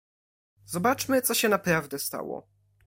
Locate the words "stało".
1.99-2.47